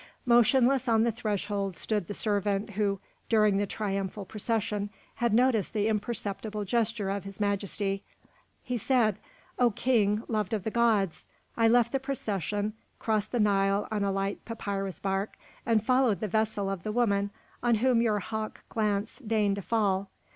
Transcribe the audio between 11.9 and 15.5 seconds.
the procession, crossed the Nile on a light papyrus bark